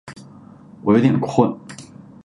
[0.83, 1.55] 我有点困